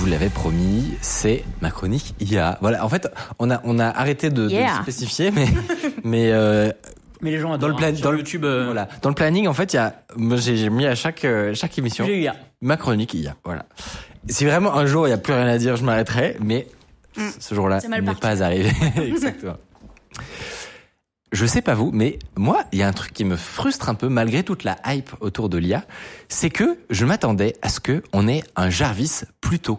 [0.00, 2.56] Vous l'avais promis, c'est ma chronique IA.
[2.62, 3.06] Voilà, en fait,
[3.38, 4.80] on a, on a arrêté de, Yeah.
[4.80, 5.46] spécifier, mais,
[6.04, 6.72] mais euh,
[7.20, 9.14] Mais les gens dans le plan, hein, sur dans le YouTube, euh, voilà, dans le
[9.14, 10.02] planning, en fait, il y a,
[10.36, 12.34] j'ai mis à chaque euh, chaque émission IA.
[12.62, 13.36] ma chronique IA.
[13.44, 13.66] Voilà.
[14.26, 16.66] Si vraiment un jour il y a plus rien à dire, je m'arrêterai, mais
[17.38, 18.70] ce jour-là n'est pas arrivé.
[18.96, 19.56] Exactement.
[21.32, 23.94] Je sais pas vous, mais moi, il y a un truc qui me frustre un
[23.94, 25.84] peu malgré toute la hype autour de l'IA,
[26.28, 29.78] c'est que je m'attendais à ce que on ait un Jarvis plus tôt.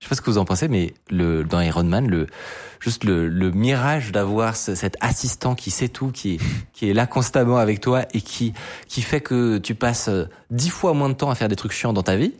[0.00, 2.26] Je sais pas ce que vous en pensez, mais le, dans Iron Man, le,
[2.80, 6.40] juste le, le mirage d'avoir ce- cet assistant qui sait tout, qui est,
[6.74, 8.52] qui est là constamment avec toi et qui,
[8.88, 11.72] qui fait que tu passes euh, dix fois moins de temps à faire des trucs
[11.72, 12.34] chiants dans ta vie,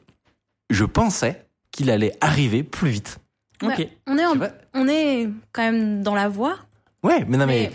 [0.71, 3.19] je pensais qu'il allait arriver plus vite.
[3.63, 3.87] Ok.
[4.07, 4.35] On, est en-
[4.75, 6.57] on est quand même dans la voie.
[7.03, 7.73] Ouais, mais non mais,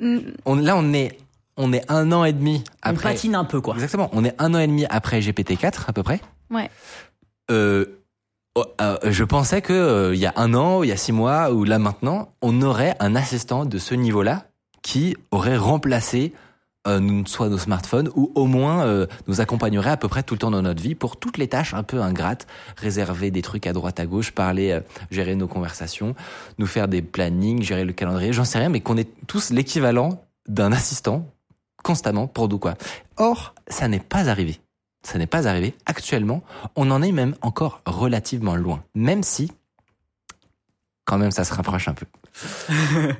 [0.00, 1.18] mm, mm, on, là on est,
[1.56, 3.12] on est un an et demi On après.
[3.14, 3.74] patine un peu, quoi.
[3.74, 6.20] Exactement, on est un an et demi après GPT-4 à peu près.
[6.50, 6.70] Ouais.
[7.50, 7.84] Euh,
[8.80, 11.52] euh, je pensais que euh, il y a un an, il y a six mois,
[11.52, 14.46] ou là maintenant, on aurait un assistant de ce niveau-là
[14.82, 16.32] qui aurait remplacé
[16.86, 20.38] euh, soit nos smartphones ou au moins euh, nous accompagnerait à peu près tout le
[20.38, 23.72] temps dans notre vie pour toutes les tâches un peu ingrates, réserver des trucs à
[23.72, 26.14] droite à gauche, parler, euh, gérer nos conversations,
[26.58, 30.22] nous faire des plannings, gérer le calendrier, j'en sais rien, mais qu'on est tous l'équivalent
[30.46, 31.26] d'un assistant
[31.82, 32.74] constamment pour nous quoi.
[33.16, 34.60] Or, ça n'est pas arrivé.
[35.04, 35.74] Ça n'est pas arrivé.
[35.86, 36.42] Actuellement,
[36.76, 38.82] on en est même encore relativement loin.
[38.94, 39.52] Même si,
[41.04, 42.06] quand même, ça se rapproche un peu.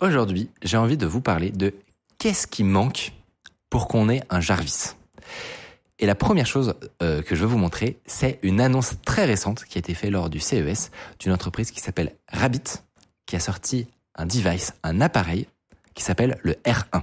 [0.00, 1.74] Aujourd'hui, j'ai envie de vous parler de
[2.18, 3.12] qu'est-ce qui manque
[3.70, 4.94] pour qu'on ait un Jarvis.
[5.98, 9.64] Et la première chose euh, que je veux vous montrer, c'est une annonce très récente
[9.64, 12.82] qui a été faite lors du CES d'une entreprise qui s'appelle Rabbit,
[13.26, 15.46] qui a sorti un device, un appareil
[15.94, 17.02] qui s'appelle le R1.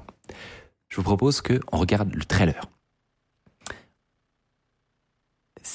[0.89, 2.67] Je vous propose que on regarde le trailer.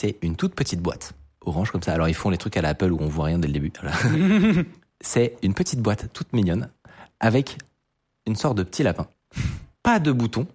[0.00, 1.92] C'est une toute petite boîte, orange comme ça.
[1.92, 3.72] Alors ils font les trucs à la Apple où on voit rien dès le début.
[3.80, 3.96] Voilà.
[5.00, 6.70] C'est une petite boîte toute mignonne
[7.18, 7.58] avec
[8.24, 9.08] une sorte de petit lapin.
[9.82, 10.46] Pas de bouton,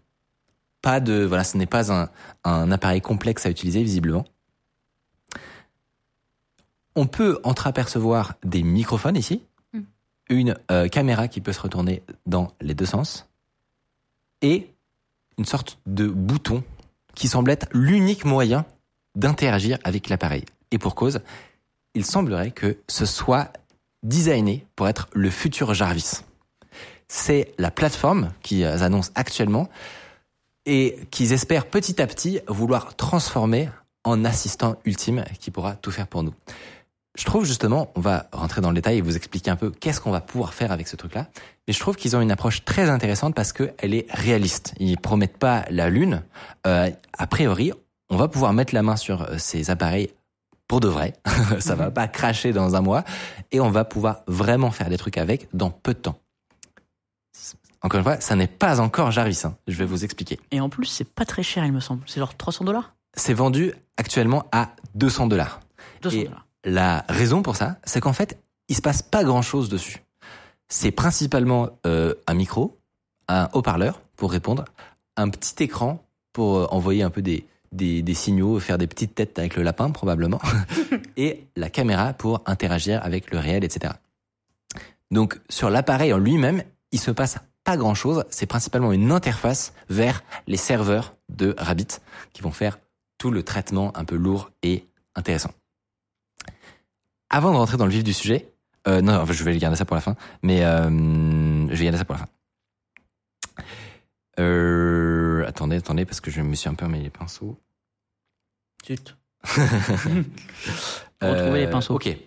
[0.82, 2.10] pas de voilà, ce n'est pas un,
[2.46, 4.24] un appareil complexe à utiliser visiblement.
[6.96, 9.42] On peut entreapercevoir des microphones ici,
[9.74, 9.82] Mm.
[10.30, 13.28] une euh, caméra qui peut se retourner dans les deux sens
[14.42, 14.70] et
[15.38, 16.64] une sorte de bouton
[17.14, 18.66] qui semble être l'unique moyen
[19.16, 20.46] d'interagir avec l'appareil.
[20.72, 21.22] Et pour cause,
[21.94, 23.52] il semblerait que ce soit
[24.02, 26.22] designé pour être le futur Jarvis.
[27.08, 29.70] C'est la plateforme qu'ils annoncent actuellement
[30.66, 33.70] et qu'ils espèrent petit à petit vouloir transformer
[34.04, 36.34] en assistant ultime qui pourra tout faire pour nous.
[37.16, 40.02] Je trouve justement, on va rentrer dans le détail et vous expliquer un peu qu'est-ce
[40.02, 41.28] qu'on va pouvoir faire avec ce truc-là.
[41.68, 44.74] Mais je trouve qu'ils ont une approche très intéressante parce qu'elle est réaliste.
[44.80, 46.24] Ils promettent pas la lune.
[46.66, 47.72] Euh, a priori,
[48.14, 50.12] on va pouvoir mettre la main sur euh, ces appareils
[50.68, 51.14] pour de vrai.
[51.60, 53.04] Ça va pas cracher dans un mois
[53.52, 56.20] et on va pouvoir vraiment faire des trucs avec dans peu de temps.
[57.82, 59.42] Encore une fois, ça n'est pas encore Jarvis.
[59.44, 59.58] hein.
[59.68, 60.40] Je vais vous expliquer.
[60.52, 62.02] Et en plus, c'est pas très cher, il me semble.
[62.08, 62.96] C'est genre 300 dollars?
[63.16, 65.60] C'est vendu actuellement à 200 dollars.
[66.02, 66.48] 200 Et- dollars.
[66.66, 70.02] La raison pour ça, c'est qu'en fait, il se passe pas grand chose dessus.
[70.70, 72.80] C'est principalement euh, un micro,
[73.28, 74.64] un haut-parleur pour répondre,
[75.18, 76.02] un petit écran
[76.32, 79.64] pour euh, envoyer un peu des, des, des signaux, faire des petites têtes avec le
[79.64, 80.40] lapin probablement,
[81.18, 83.94] et la caméra pour interagir avec le réel, etc.
[85.12, 88.26] Donc sur l'appareil en lui-même, il se passe pas grand-chose.
[88.30, 92.00] C'est principalement une interface vers les serveurs de Rabbit
[92.34, 92.80] qui vont faire
[93.18, 95.52] tout le traitement un peu lourd et intéressant.
[97.30, 98.54] Avant de rentrer dans le vif du sujet,
[98.88, 102.06] euh, non, je vais garder ça pour la fin, mais euh, je vais garder ça
[102.06, 102.28] pour la fin.
[104.40, 105.23] Euh,
[105.54, 107.58] attendez, attendez, parce que je me suis un peu emmêlé les pinceaux.
[108.88, 109.16] Zut.
[111.22, 111.94] Retrouver les pinceaux.
[111.94, 112.18] Euh, Ok.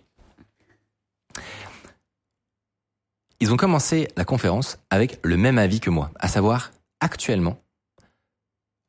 [3.41, 6.71] Ils ont commencé la conférence avec le même avis que moi, à savoir
[7.01, 7.59] actuellement,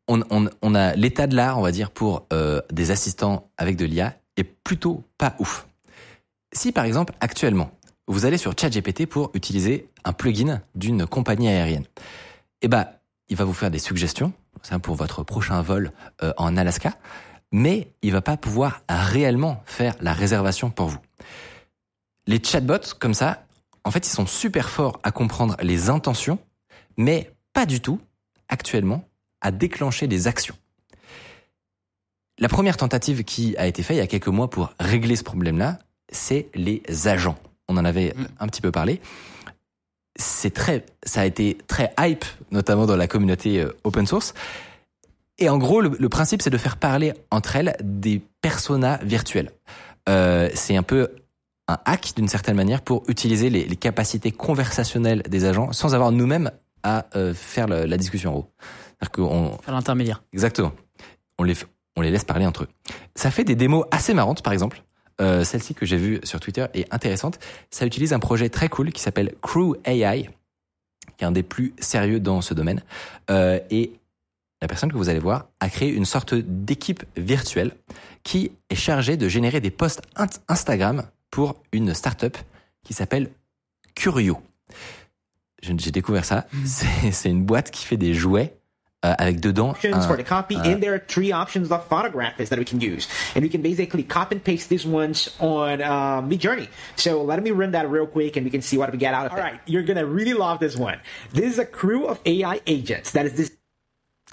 [0.08, 3.76] on, on- on a l'état de l'art, on va dire, pour euh, des assistants avec
[3.76, 5.68] de l'IA est plutôt pas ouf.
[6.54, 7.72] Si par exemple actuellement
[8.08, 11.84] vous allez sur ChatGPT pour utiliser un plugin d'une compagnie aérienne,
[12.62, 12.88] eh ben
[13.30, 14.34] il va vous faire des suggestions,
[14.82, 15.92] pour votre prochain vol
[16.24, 16.94] euh, en Alaska,
[17.52, 21.00] mais il va pas pouvoir réellement faire la réservation pour vous.
[22.26, 23.46] Les chatbots, comme ça,
[23.86, 26.40] en fait, ils sont super forts à comprendre les intentions,
[26.98, 28.02] mais pas du tout,
[28.50, 29.08] actuellement,
[29.40, 30.56] à déclencher des actions.
[32.40, 35.24] La première tentative qui a été faite il y a quelques mois pour régler ce
[35.24, 35.80] problème-là,
[36.12, 37.38] c'est les agents.
[37.68, 38.28] On en avait Mm.
[38.40, 39.02] un petit peu parlé.
[40.18, 44.34] C'est très, ça a été très hype, notamment dans la communauté euh, open source.
[45.40, 49.52] Et en gros, le, le principe, c'est de faire parler entre elles des personas virtuels.
[50.10, 51.10] Euh, c'est un peu
[51.68, 56.12] un hack d'une certaine manière pour utiliser les, les capacités conversationnelles des agents sans avoir
[56.12, 56.50] nous-mêmes
[56.84, 58.52] à euh, faire le- la discussion en gros.
[59.00, 60.24] C'est-à-dire qu'on, Faire l'intermédiaire.
[60.34, 60.72] Exactement.
[61.38, 61.54] On les,
[61.96, 62.68] on les laisse parler entre eux.
[63.16, 64.82] Ça fait des démos assez marrantes, par exemple.
[65.22, 67.40] Euh, Celle-ci que j'ai vue sur Twitter est intéressante.
[67.72, 70.30] Ça utilise un projet très cool qui s'appelle Crew AI,
[71.18, 72.84] qui est un des plus sérieux dans ce domaine.
[73.30, 73.94] Euh, et
[74.62, 77.72] la personne que vous allez voir a créé une sorte d'équipe virtuelle
[78.24, 80.02] qui est chargée de générer des posts
[80.48, 82.38] Instagram pour une startup
[82.84, 83.30] qui s'appelle
[83.96, 84.42] Curio.
[85.62, 86.48] J'ai découvert ça.
[86.66, 88.58] C'est c'est une boîte qui fait des jouets
[89.08, 92.50] euh, avec dedans options un- for the copy, and there are three options of photographers
[92.50, 93.08] that we can use.
[93.36, 96.68] And we can basically copy and paste these ones on uh, Midjourney.
[96.96, 99.26] So let me run that real quick and we can see what we get out
[99.28, 99.36] of it.
[99.40, 100.98] All right, you're gonna really love this one.
[101.34, 103.52] This is a crew of AI agents that is this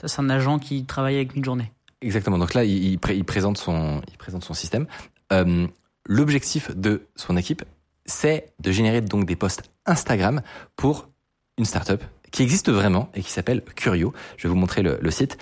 [0.00, 1.70] Ça, c'est un agent qui travaille avec Midjourney.
[2.02, 2.36] Exactement.
[2.38, 4.86] Donc là, il, il pré- il présente son, il présente son système.
[5.32, 5.66] Euh,
[6.06, 7.64] L'objectif de son équipe,
[8.04, 10.42] c'est de générer donc des posts Instagram
[10.76, 11.08] pour
[11.56, 12.02] une startup
[12.34, 14.12] qui existe vraiment et qui s'appelle Curio.
[14.36, 15.38] Je vais vous montrer le, le site.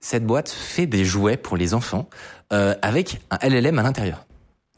[0.00, 2.08] Cette boîte fait des jouets pour les enfants
[2.52, 4.24] euh, avec un LLM à l'intérieur.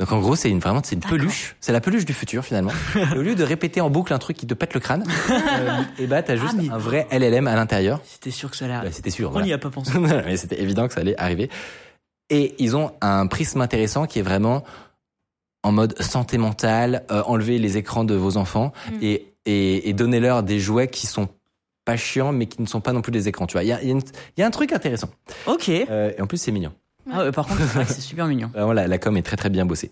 [0.01, 1.55] Donc en gros, c'est une, vraiment c'est une peluche.
[1.61, 2.73] C'est la peluche du futur finalement.
[2.97, 5.83] Et au lieu de répéter en boucle un truc qui te pète le crâne, euh,
[5.99, 8.01] et bah t'as juste mais- un vrai LLM à l'intérieur.
[8.05, 8.95] C'était sûr que ça allait Bah, arriver.
[8.95, 9.29] C'était sûr.
[9.29, 9.47] On voilà.
[9.47, 9.93] n'y a pas pensé.
[9.99, 11.49] Mais c'était évident que ça allait arriver.
[12.29, 14.65] Et ils ont un prisme intéressant qui est vraiment
[15.63, 18.99] en mode santé mentale, euh, enlever les écrans de vos enfants Mm.
[19.03, 21.29] et, et, et donner-leur des jouets qui sont
[21.87, 23.47] pas chiants mais qui ne sont pas non plus des écrans.
[23.47, 23.97] Tu vois, il y a, il y a
[24.37, 25.09] y a un truc intéressant.
[25.47, 25.71] Ok.
[25.71, 26.75] Euh, et en plus, c'est mignon.
[27.11, 28.51] Ah ouais, par contre, c'est super mignon.
[28.53, 29.91] Vraiment, la, la com est très très bien bossée.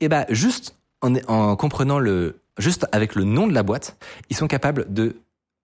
[0.00, 3.96] Et bah, juste en, en comprenant le, juste avec le nom de la boîte,
[4.30, 5.16] ils sont capables de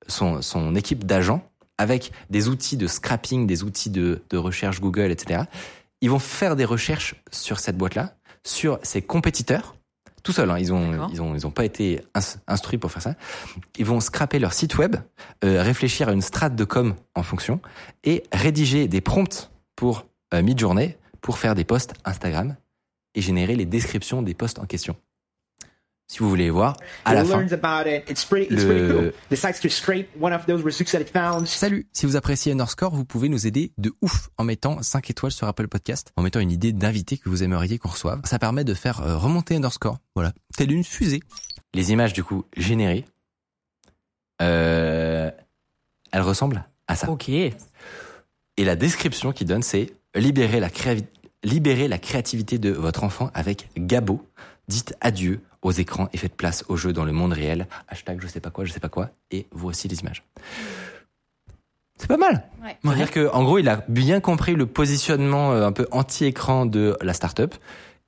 [0.09, 1.49] son, son équipe d'agents
[1.79, 5.43] avec des outils de scrapping, des outils de, de recherche Google, etc.
[6.01, 9.75] Ils vont faire des recherches sur cette boîte-là, sur ses compétiteurs,
[10.26, 10.50] tout seuls.
[10.50, 13.14] Hein, ils ont, ils ont, ils ont pas été ins- instruits pour faire ça.
[13.78, 14.96] Ils vont scraper leur site web,
[15.44, 17.61] euh, réfléchir à une strate de com en fonction
[18.05, 22.56] et rédiger des prompts pour euh, Midjourney pour faire des posts Instagram
[23.14, 24.96] et générer les descriptions des posts en question.
[26.08, 27.38] Si vous voulez les voir, à la fin.
[28.49, 29.12] Le-.
[31.47, 35.32] Salut Si vous appréciez Underscore, vous pouvez nous aider de ouf en mettant 5 étoiles
[35.32, 38.20] sur Apple Podcast, en mettant une idée d'invité que vous aimeriez qu'on reçoive.
[38.25, 41.20] Ça permet de faire euh, remonter Underscore, voilà, telle une fusée.
[41.75, 43.05] Les images du coup générées,
[44.43, 45.31] euh,
[46.12, 47.11] elles ressemblent à ça.
[47.11, 47.29] Ok.
[47.29, 47.52] Et
[48.59, 51.05] la description qu'il donne, c'est libérer la, créavi-
[51.43, 54.25] libérer la créativité de votre enfant avec Gabo.
[54.69, 57.67] Dites adieu aux écrans et faites place aux jeux dans le monde réel.
[57.89, 59.11] Hashtag je sais pas quoi, je sais pas quoi.
[59.31, 60.23] Et voici les images.
[61.99, 62.45] C'est pas mal.
[62.63, 62.77] Ouais.
[62.85, 66.97] C'est-à-dire que, en gros, il a bien compris le positionnement euh, un peu anti-écran de
[67.00, 67.55] la startup.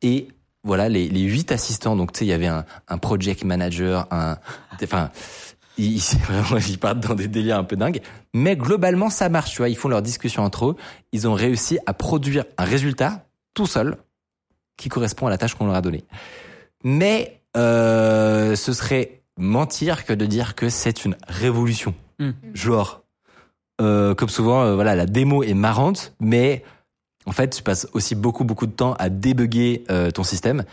[0.02, 0.28] Et
[0.62, 1.96] voilà, les, les huit assistants.
[1.96, 4.36] Donc, tu sais, il y avait un, un project manager, un,
[4.82, 5.10] enfin,
[5.78, 8.02] ils, ils- vraiment, ils partent dans des délires un peu dingues.
[8.34, 9.70] Mais globalement, ça marche, tu vois.
[9.70, 10.76] Ils font leur discussion entre eux.
[11.12, 13.96] Ils ont réussi à produire un résultat tout seul
[14.76, 16.04] qui correspond à la tâche qu'on leur a donnée.
[16.84, 21.94] Mais euh, ce serait mentir que de dire que c'est une révolution.
[22.18, 22.30] Hmm.
[22.54, 23.02] Genre,
[23.80, 26.64] euh, comme souvent, euh, voilà, la démo est marrante, mais
[27.26, 30.64] en fait, tu passes aussi beaucoup beaucoup de temps à débugger ton système.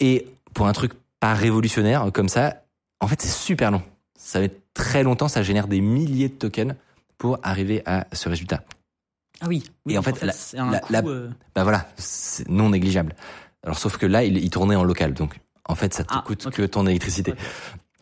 [0.00, 2.62] Et pour un truc pas révolutionnaire comme ça,
[3.00, 3.82] en fait, c'est super long.
[4.18, 6.74] Ça va être très longtemps, ça génère des milliers de tokens
[7.18, 8.62] pour arriver à ce résultat.
[9.40, 9.62] Ah oui.
[9.86, 13.14] Oui, Et en fait, la- c'est un la- euh, Bah voilà, c'est non négligeable.
[13.64, 16.22] Alors sauf que là, il, il tournait en local, donc en fait, ça te Ah,
[16.26, 17.34] coûte que ton électricité.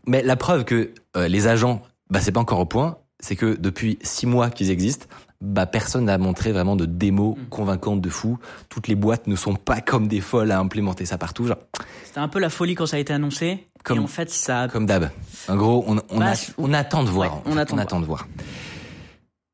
[0.06, 3.56] Mais la preuve que euh, les agents, bah c'est pas encore au point, c'est que
[3.58, 5.06] depuis six mois qu'ils existent,
[5.40, 7.48] bah personne n'a montré vraiment de démo Mm.
[7.48, 8.38] convaincante de fou.
[8.68, 11.58] Toutes les boîtes ne sont pas comme des folles à implémenter ça partout, genre
[12.04, 13.66] C'était un peu la folie quand ça a été annoncé.
[13.84, 14.62] Comme- et en fait, ça.
[14.62, 15.10] a- comme d'hab.
[15.48, 17.34] En gros, on, on, Bah, a- on attend de voir.
[17.34, 18.26] Ouais, en on fait, attend de de voir.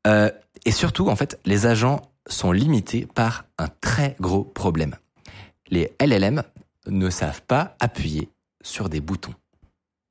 [0.07, 0.29] Euh,
[0.65, 4.95] et surtout, en fait, les agents sont limités par un très gros problème.
[5.69, 6.43] Les LLM
[6.87, 8.29] ne savent pas appuyer
[8.61, 9.33] sur des boutons.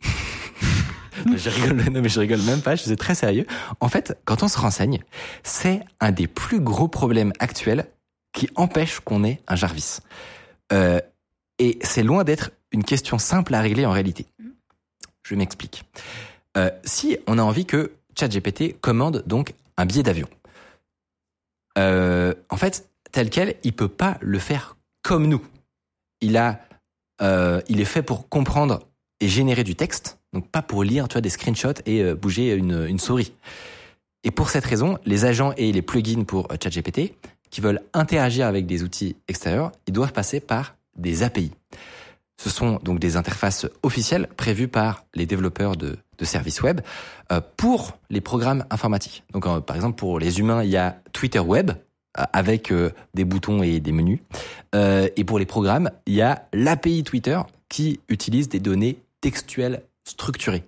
[1.36, 3.46] je rigole, non, mais je rigole même pas, je suis très sérieux.
[3.80, 5.00] En fait, quand on se renseigne,
[5.42, 7.86] c'est un des plus gros problèmes actuels
[8.32, 9.98] qui empêche qu'on ait un Jarvis.
[10.72, 11.00] Euh,
[11.58, 14.26] et c'est loin d'être une question simple à régler en réalité.
[15.22, 15.84] Je m'explique.
[16.56, 20.28] Euh, si on a envie que ChatGPT commande donc un billet d'avion,
[21.78, 25.46] euh, en fait, tel quel, il peut pas le faire comme nous.
[26.20, 26.60] Il a,
[27.22, 28.80] euh, il est fait pour comprendre
[29.20, 32.54] et générer du texte, donc pas pour lire, tu vois, des screenshots et euh, bouger
[32.54, 33.32] une, souris.
[34.24, 37.14] Et pour cette raison, les agents et les plugins pour euh, ChatGPT
[37.50, 41.52] qui veulent interagir avec des outils extérieurs, ils doivent passer par des API.
[42.36, 46.80] Ce sont donc des interfaces officielles prévues par les développeurs de, de services web
[47.56, 49.22] pour les programmes informatiques.
[49.32, 51.70] Donc, par exemple, pour les humains, il y a Twitter Web
[52.14, 54.20] avec euh, des boutons et des menus.
[54.74, 59.82] Euh, et pour les programmes, il y a l'API Twitter qui utilise des données textuelles
[60.04, 60.64] structurées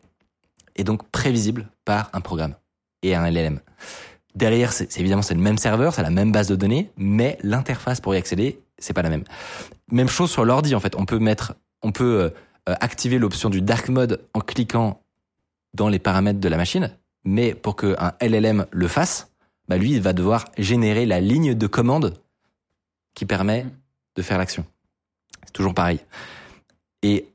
[0.76, 2.54] et donc prévisibles par un programme
[3.02, 3.60] et un LLM.
[4.34, 8.00] Derrière, c'est évidemment c'est le même serveur, c'est la même base de données, mais l'interface
[8.00, 9.24] pour y accéder, c'est pas la même.
[9.90, 10.94] Même chose sur l'ordi en fait.
[10.96, 12.30] On peut mettre, on peut euh,
[12.68, 15.00] euh, activer l'option du dark mode en cliquant
[15.74, 16.90] dans les paramètres de la machine,
[17.24, 19.30] mais pour qu'un LLM le fasse,
[19.68, 22.14] bah lui, il va devoir générer la ligne de commande
[23.14, 23.66] qui permet
[24.16, 24.64] de faire l'action.
[25.44, 26.00] C'est toujours pareil.
[27.02, 27.28] Et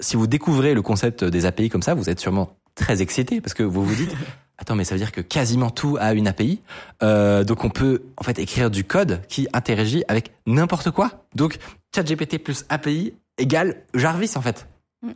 [0.00, 3.54] si vous découvrez le concept des API comme ça, vous êtes sûrement très excité parce
[3.54, 4.14] que vous vous dites
[4.58, 6.60] attends mais ça veut dire que quasiment tout a une API
[7.02, 11.58] Euh, donc on peut en fait écrire du code qui interagit avec n'importe quoi donc
[11.94, 14.68] ChatGPT plus API égale Jarvis en fait
[15.02, 15.12] Mm.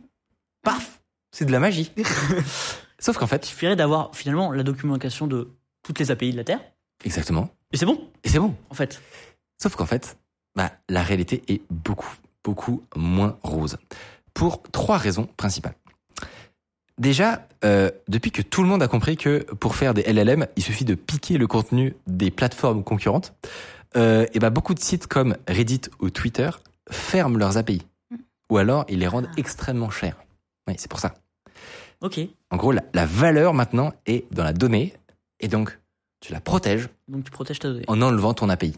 [0.63, 1.01] paf
[1.31, 1.91] c'est de la magie
[2.99, 5.49] sauf qu'en Il fait suffirait d'avoir finalement la documentation de
[5.83, 6.61] toutes les API de la Terre.
[7.03, 9.01] exactement Et c'est bon, et c'est bon en fait.
[9.61, 10.17] Sauf qu'en fait,
[10.55, 13.77] bah, la réalité est beaucoup, beaucoup moins rose.
[14.33, 15.75] Pour trois raisons principales.
[16.97, 20.63] Déjà, euh, depuis que tout le monde a compris que pour faire des LLM, il
[20.63, 23.33] suffit de piquer le contenu des plateformes concurrentes,
[23.97, 26.49] euh, et bah, beaucoup de sites comme Reddit ou Twitter
[26.89, 27.81] ferment leurs API.
[28.49, 30.17] Ou alors, ils les rendent extrêmement chers.
[30.67, 31.13] Oui, c'est pour ça.
[32.01, 32.19] Ok.
[32.49, 34.93] En gros, la, la valeur maintenant est dans la donnée,
[35.41, 35.77] et donc
[36.21, 37.85] tu la protèges Donc tu protèges ta donnée.
[37.87, 38.75] en enlevant ton API.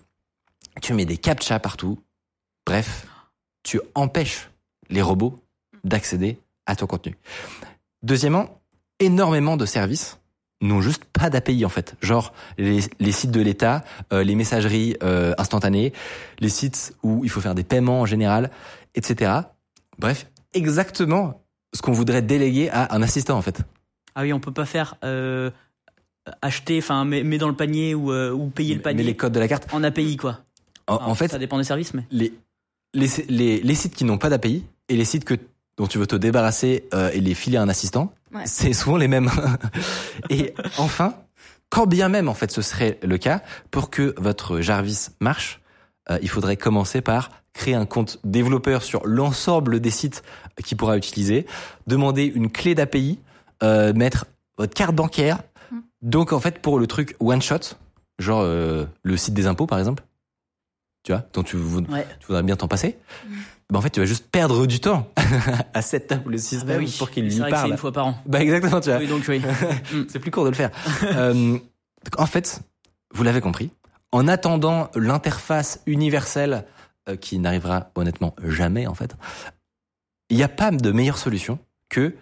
[0.82, 2.00] Tu mets des captchas partout.
[2.66, 3.06] Bref,
[3.64, 4.50] tu empêches
[4.90, 5.40] les robots
[5.84, 7.18] d'accéder à ton contenu.
[8.02, 8.62] Deuxièmement,
[9.00, 10.20] énormément de services
[10.62, 11.96] n'ont juste pas d'API en fait.
[12.02, 15.94] Genre les, les sites de l'État, euh, les messageries euh, instantanées,
[16.40, 18.50] les sites où il faut faire des paiements en général,
[18.96, 19.32] etc.
[20.00, 21.44] Bref, exactement
[21.74, 23.62] ce qu'on voudrait déléguer à un assistant en fait.
[24.16, 25.52] Ah oui, on peut pas faire euh,
[26.42, 29.16] acheter, enfin, mets, mets dans le panier ou, euh, ou payer le Mais panier les
[29.16, 29.68] codes de la carte.
[29.74, 30.40] en API, quoi.
[30.88, 32.04] En, Enfin, en fait, ça dépend des services, mais.
[32.12, 32.34] les,
[32.94, 35.36] les, les, les sites qui n'ont pas d'API et les sites que,
[35.78, 38.44] dont tu veux te débarrasser euh, et les filer à un assistant, Ouais.
[38.46, 39.30] c'est souvent les mêmes.
[40.30, 41.16] et enfin,
[41.70, 45.62] quand bien même en fait ce serait le cas, pour que votre Jarvis marche,
[46.10, 50.24] euh, il faudrait commencer par créer un compte développeur sur l'ensemble des sites
[50.64, 51.46] qu'il pourra utiliser,
[51.88, 53.20] demander une clé d'API,
[53.62, 54.26] euh, mettre
[54.58, 55.40] votre carte bancaire.
[56.04, 56.10] Mm.
[56.10, 57.76] Donc en fait pour le truc one shot,
[58.20, 60.04] genre euh, le site des impôts par exemple,
[61.04, 62.06] tu vois, dont tu, vou- Ouais.
[62.20, 62.98] tu voudrais bien t'en passer,
[63.70, 65.10] ben en fait tu vas juste perdre du temps
[65.74, 66.96] à cette table le Ah système bah oui.
[66.98, 67.72] pour qu'il lui que c'est parle.
[67.72, 68.16] une fois par an.
[68.26, 69.00] Bah exactement, tu vois.
[69.00, 69.42] Oui, donc oui.
[70.10, 70.72] C'est plus court de le faire.
[71.04, 72.62] Euh, donc, en fait,
[73.14, 73.72] vous l'avez compris,
[74.12, 76.66] en attendant l'interface universelle
[77.10, 79.16] euh, qui n'arrivera honnêtement jamais en fait,
[80.30, 82.16] il n'y a pas de meilleure solution que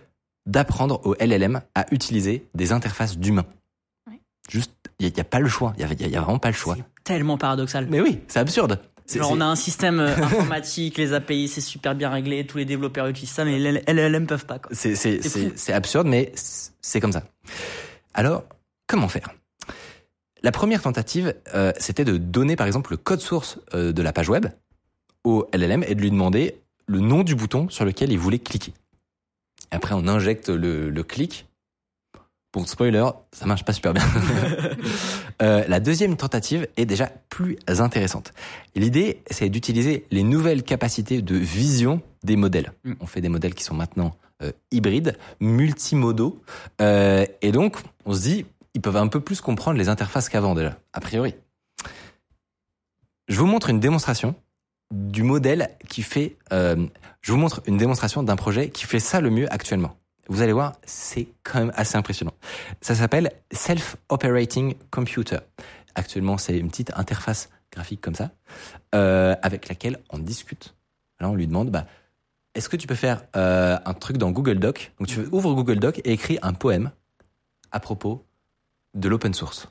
[0.47, 3.45] d'apprendre au LLM à utiliser des interfaces d'humains.
[4.51, 5.73] Juste, il n'y a, pas le choix.
[5.77, 6.75] Il n'y a, a vraiment pas le choix.
[6.75, 7.87] C'est tellement paradoxal.
[7.89, 8.79] Mais oui, c'est absurde.
[9.07, 12.65] Genre, on a un système euh, informatique, les API, c'est super bien réglé, tous les
[12.65, 14.59] développeurs utilisent ça, mais les LLM peuvent pas.
[14.71, 17.23] C'est absurde, mais c'est comme ça.
[18.13, 18.43] Alors,
[18.87, 19.29] comment faire?
[20.43, 24.11] La première tentative, euh, c'était de donner par exemple le code source euh, de la
[24.11, 24.47] page web
[25.23, 26.55] au LLM et de lui demander
[26.87, 28.73] le nom du bouton sur lequel il voulait cliquer.
[29.69, 31.45] Après, on injecte le, le clic.
[32.53, 34.03] Bon, spoiler, ça marche pas super bien.
[35.41, 38.31] Euh, la deuxième tentative est déjà plus intéressante.
[38.75, 42.73] L'idée, c'est d'utiliser les nouvelles capacités de vision des modèles.
[42.83, 42.93] Mm.
[42.99, 46.39] On fait des modèles qui sont maintenant euh, hybrides, multimodaux,
[46.79, 50.53] euh, et donc on se dit, ils peuvent un peu plus comprendre les interfaces qu'avant
[50.53, 51.33] déjà, a priori.
[53.27, 54.35] Je vous montre une démonstration
[54.91, 56.35] du modèle qui fait.
[56.53, 56.85] euh,
[57.21, 59.95] je vous montre une démonstration d'un projet qui fait ça le mieux actuellement.
[60.31, 62.31] Vous allez voir, c'est quand même assez impressionnant.
[62.79, 65.39] Ça s'appelle Self-Operating Computer.
[65.93, 68.31] Actuellement, c'est une petite interface graphique comme ça,
[68.95, 70.73] euh, avec laquelle on discute.
[71.19, 71.85] Alors on lui demande, bah,
[72.55, 74.93] est-ce que tu peux faire euh, un truc dans Google Doc?
[74.99, 76.91] Donc tu ouvres Google Doc et écris un poème
[77.73, 78.25] à propos
[78.93, 79.67] de l'open source.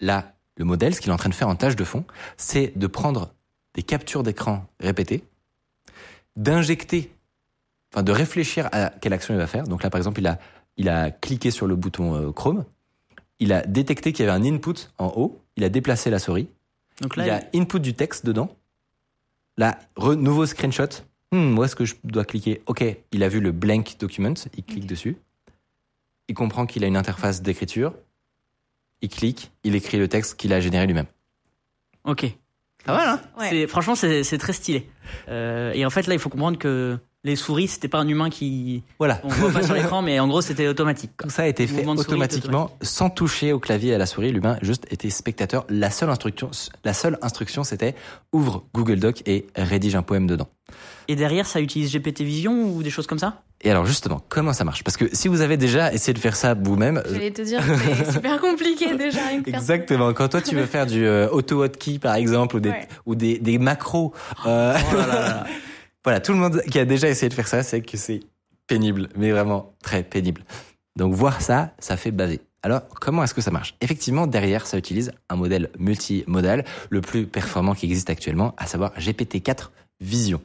[0.00, 2.04] Là, le modèle, ce qu'il est en train de faire en tâche de fond,
[2.36, 3.32] c'est de prendre
[3.74, 5.22] des captures d'écran répétées,
[6.34, 7.14] d'injecter,
[7.92, 9.64] enfin de réfléchir à quelle action il va faire.
[9.64, 10.38] Donc là, par exemple, il a,
[10.76, 12.64] il a cliqué sur le bouton euh, Chrome,
[13.40, 16.48] il a détecté qu'il y avait un input en haut, il a déplacé la souris,
[17.00, 18.54] Donc il là, y a input du texte dedans.
[19.56, 20.88] Là, re- nouveau screenshot.
[21.32, 22.62] Hmm, où est-ce que je dois cliquer?
[22.66, 25.16] Ok, il a vu le blank document, il clique dessus.
[26.28, 27.94] Il comprend qu'il a une interface d'écriture.
[29.02, 31.06] Il clique, il écrit le texte qu'il a généré lui-même.
[32.04, 32.26] ok.
[32.84, 33.20] Pas mal, hein?
[33.38, 33.66] Ouais.
[33.66, 34.88] Franchement, c'est c'est très stylé.
[35.28, 36.98] Euh, et en fait, là, il faut comprendre que
[37.28, 38.82] les souris, c'était pas un humain qui.
[38.98, 39.20] Voilà.
[39.24, 41.12] On voit pas sur l'écran, mais en gros, c'était automatique.
[41.16, 41.28] quoi.
[41.28, 44.32] Tout ça a été fait automatiquement, sans toucher au clavier et à la souris.
[44.32, 45.64] L'humain juste était spectateur.
[45.68, 46.50] La seule instruction,
[46.84, 47.94] la seule instruction, c'était
[48.32, 50.48] ouvre Google Doc et rédige un poème dedans.
[51.06, 53.40] Et derrière, ça utilise GPT Vision ou des choses comme ça?
[53.62, 54.84] Et alors justement, comment ça marche?
[54.84, 57.72] Parce que si vous avez déjà essayé de faire ça vous-même, J'allais te dire que
[58.04, 59.32] c'est super compliqué déjà.
[59.32, 59.54] une personne.
[59.62, 60.12] Exactement.
[60.12, 62.88] Quand toi tu veux faire du euh, auto hotkey par exemple ou des Ouais.
[63.06, 64.12] ou des, des macros,
[64.46, 65.44] euh, Oh là là là.
[66.08, 68.20] voilà, tout le monde qui a déjà essayé de faire ça, c'est que c'est
[68.66, 70.42] pénible, mais vraiment très pénible.
[70.96, 72.40] Donc voir ça, ça fait baver.
[72.62, 73.74] Alors comment est-ce que ça marche?
[73.82, 78.98] Effectivement, derrière, ça utilise un modèle multimodal, le plus performant qui existe actuellement, à savoir
[78.98, 79.68] GPT-4
[80.00, 80.40] Vision.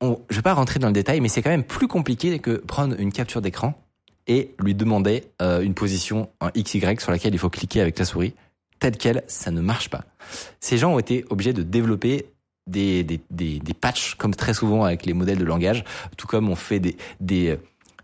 [0.00, 2.56] On, je vais pas rentrer dans le détail, mais c'est quand même plus compliqué que
[2.56, 3.80] prendre une capture d'écran
[4.26, 8.04] et lui demander euh, une position en XY sur laquelle il faut cliquer avec la
[8.04, 8.34] souris.
[8.80, 10.04] Telle quelle, ça ne marche pas.
[10.58, 12.26] Ces gens ont été obligés de développer
[12.66, 15.84] des, des, des, des patchs, comme très souvent avec les modèles de langage,
[16.16, 17.58] tout comme on fait des, des,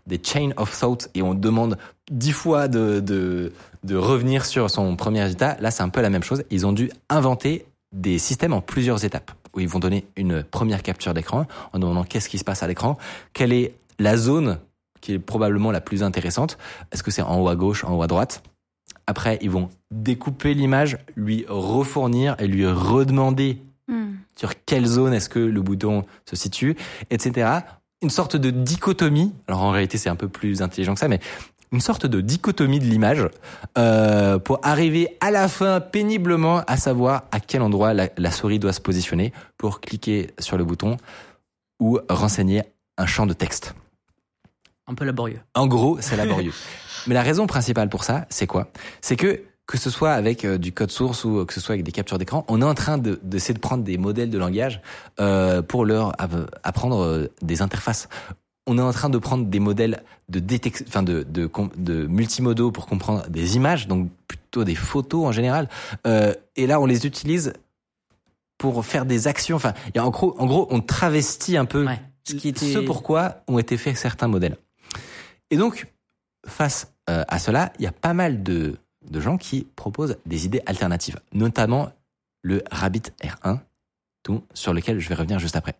[0.07, 1.77] des chain of thought et on demande
[2.11, 5.57] dix fois de, de, de revenir sur son premier résultat.
[5.59, 6.43] Là, c'est un peu la même chose.
[6.49, 10.83] Ils ont dû inventer des systèmes en plusieurs étapes où ils vont donner une première
[10.83, 12.97] capture d'écran en demandant qu'est-ce qui se passe à l'écran,
[13.33, 14.59] quelle est la zone
[15.01, 16.57] qui est probablement la plus intéressante.
[16.91, 18.43] Est-ce que c'est en haut à gauche, en haut à droite?
[19.07, 23.61] Après, ils vont découper l'image, lui refournir et lui redemander.
[24.39, 26.77] Sur quelle zone est-ce que le bouton se situe,
[27.09, 27.59] etc.
[28.01, 29.33] Une sorte de dichotomie.
[29.49, 31.19] Alors en réalité, c'est un peu plus intelligent que ça, mais
[31.73, 33.27] une sorte de dichotomie de l'image
[33.77, 38.59] euh, pour arriver à la fin péniblement à savoir à quel endroit la, la souris
[38.59, 40.95] doit se positionner pour cliquer sur le bouton
[41.81, 42.63] ou renseigner
[42.97, 43.75] un champ de texte.
[44.87, 45.41] Un peu laborieux.
[45.53, 46.53] En gros, c'est laborieux.
[47.07, 48.69] Mais la raison principale pour ça, c'est quoi?
[49.01, 51.85] C'est que que ce soit avec euh, du code source ou que ce soit avec
[51.85, 54.81] des captures d'écran, on est en train de d'essayer de prendre des modèles de langage
[55.19, 58.09] euh, pour leur app- apprendre euh, des interfaces.
[58.65, 62.71] On est en train de prendre des modèles de détec- enfin de, de de multimodaux
[62.71, 65.69] pour comprendre des images, donc plutôt des photos en général.
[66.07, 67.53] Euh, et là, on les utilise
[68.57, 69.55] pour faire des actions.
[69.55, 72.01] Enfin, et en gros, en gros, on travestit un peu Ouais.
[72.27, 72.73] Ce qui était.
[72.73, 74.57] ce pourquoi ont été faits certains modèles.
[75.51, 75.87] Et donc,
[76.45, 78.77] face euh, à cela, il y a pas mal de,
[79.09, 81.91] de gens qui proposent des idées alternatives, notamment
[82.41, 83.59] le Rabbit R1,
[84.23, 85.75] tout, sur lequel je vais revenir juste après.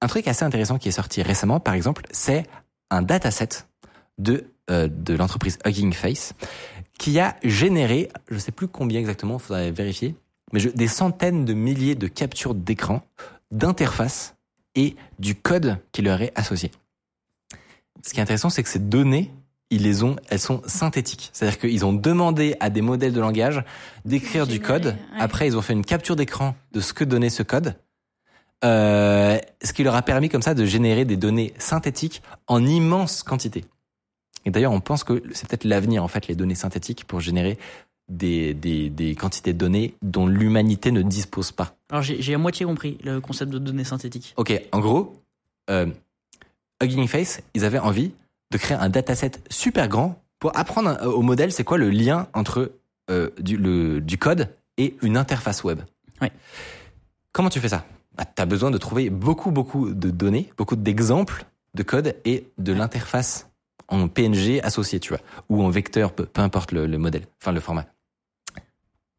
[0.00, 2.44] Un truc assez intéressant qui est sorti récemment, par exemple, c'est
[2.90, 3.48] un dataset
[4.18, 6.34] de, euh, de l'entreprise Hugging Face
[6.98, 10.14] qui a généré, je sais plus combien exactement, faudrait vérifier,
[10.52, 13.02] mais des centaines de milliers de captures d'écran,
[13.50, 14.36] d'interfaces
[14.74, 16.70] et du code qui leur est associé.
[18.02, 19.32] Ce qui est intéressant, c'est que ces données,
[19.70, 21.30] ils les ont, elles sont synthétiques.
[21.32, 23.64] C'est-à-dire qu'ils ont demandé à des modèles de langage
[24.04, 24.86] d'écrire du code.
[24.86, 24.96] ouais.
[25.18, 27.74] Après, ils ont fait une capture d'écran de ce que donnait ce code.
[28.64, 33.22] Euh, ce qui leur a permis comme ça de générer des données synthétiques en immense
[33.22, 33.64] quantité.
[34.46, 37.58] Et d'ailleurs, on pense que c'est peut-être l'avenir, en fait, les données synthétiques pour générer
[38.08, 41.76] des, des, des quantités de données dont l'humanité ne dispose pas.
[41.90, 44.34] Alors, j'ai j'ai à moitié compris le concept de données synthétiques.
[44.36, 45.22] Ok, en gros,
[45.70, 45.86] euh,
[46.82, 48.12] Hugging Face, ils avaient envie
[48.50, 52.28] de créer un dataset super grand pour apprendre un- au modèle c'est quoi le lien
[52.34, 52.72] entre
[53.10, 55.80] euh, du, le, du code et une interface web.
[56.20, 56.32] Ouais.
[57.32, 57.84] Comment tu fais ça?
[58.16, 62.48] Bah, Tu as besoin de trouver beaucoup, beaucoup de données, beaucoup d'exemples de code et
[62.58, 63.48] de l'interface
[63.88, 67.52] en PNG associée, tu vois, ou en vecteur, peu, peu importe le, le modèle, enfin
[67.52, 67.86] le format.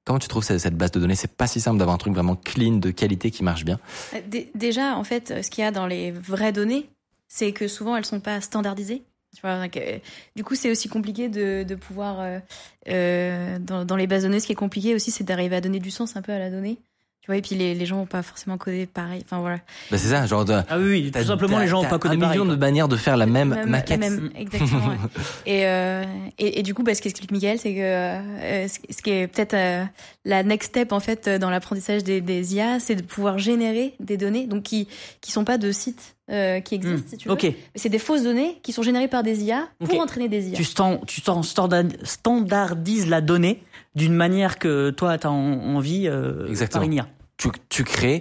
[0.05, 1.15] Comment tu trouves cette, base de données?
[1.15, 3.79] C'est pas si simple d'avoir un truc vraiment clean, de qualité qui marche bien.
[4.13, 6.89] Euh, dé- Déjà, en fait, ce qu'il y a dans les vraies données,
[7.27, 9.03] c'est que souvent elles sont pas standardisées.
[9.43, 9.99] Euh,
[10.35, 12.39] du coup, c'est aussi compliqué de, de pouvoir euh,
[12.87, 14.39] euh, dans, dans les bases données.
[14.39, 16.49] Ce qui est compliqué aussi, c'est d'arriver à donner du sens un peu à la
[16.49, 16.79] donnée.
[17.25, 19.23] Tu vois, et puis les, les gens vont pas forcément coder pareil.
[19.25, 19.55] Enfin voilà.
[19.89, 22.17] Bah, c'est ça, genre de, Ah oui, tout simplement les gens ont t'as pas codé
[22.17, 22.37] un pareil.
[22.39, 23.99] million de manières de faire la même, Même- maquette.
[23.99, 24.89] même- exactement.
[24.89, 24.95] ouais.
[25.47, 26.03] et, euh,
[26.37, 29.55] et, et du coup, bah, ce qu'explique Miguel, c'est que euh, ce qui est peut-être
[29.55, 29.83] euh,
[30.23, 34.17] la next step en fait dans l'apprentissage des, des IA, c'est de pouvoir générer des
[34.17, 34.87] données, donc qui
[35.21, 37.33] qui sont pas de sites euh, qui existent, Hmm, si tu veux.
[37.33, 37.47] Ok.
[37.73, 40.55] C'est des fausses données qui sont générées par des IA pour entraîner des IA.
[40.55, 43.61] Tu, stan- tu stan- standard- standardises la donnée
[43.95, 46.85] d'une manière que toi, tu as envie euh, Exactement.
[46.85, 47.07] par.
[47.37, 48.19] Tu, tu crées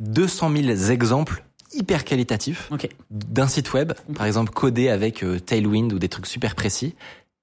[0.00, 1.44] 200 000 exemples
[1.74, 2.88] hyper qualitatifs Ok.
[3.10, 6.94] d'un site web, par exemple codé avec euh, Tailwind ou des trucs super précis,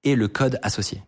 [0.04, 1.02] et le code associé.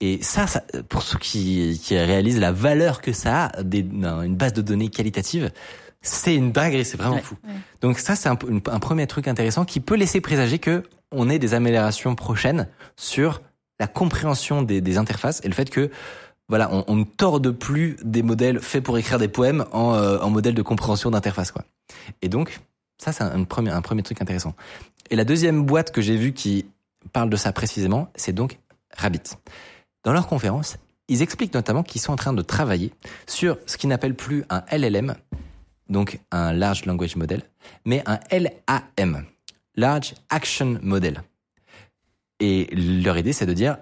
[0.00, 4.22] Et ça, ça pour ceux qui, qui réalisent la valeur que ça a, des, d'un-
[4.22, 5.50] une base de données qualitative,
[6.02, 7.22] c'est une dinguerie, c'est vraiment Ouais.
[7.22, 7.36] fou.
[7.46, 7.54] Ouais.
[7.80, 11.38] Donc ça, c'est un, un premier truc intéressant qui peut laisser présager que on ait
[11.38, 13.40] des améliorations prochaines sur
[13.78, 15.90] la compréhension des, interfaces et le fait que
[16.48, 20.30] voilà, on, ne torde plus des modèles faits pour écrire des poèmes en, euh, en
[20.30, 21.64] de compréhension d'interface, quoi.
[22.22, 22.60] Et donc,
[22.98, 24.54] ça, c'est un, premier, un premier truc intéressant.
[25.10, 26.66] Et la deuxième boîte que j'ai vue qui
[27.12, 28.58] parle de ça précisément, c'est donc
[28.96, 29.22] Rabbit.
[30.04, 30.76] Dans leur conférence,
[31.08, 32.92] ils expliquent notamment qu'ils sont en train de travailler
[33.26, 35.14] sur ce qu'ils n'appellent plus un LLM,
[35.88, 37.42] donc un Large Language Model,
[37.84, 39.24] mais un LAM,
[39.76, 41.22] Large Action Model.
[42.40, 43.78] Et leur idée, c'est de dire,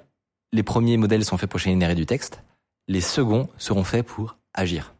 [0.53, 2.43] les premiers modèles sont faits pour générer du texte,
[2.89, 4.95] les seconds seront faits pour agir.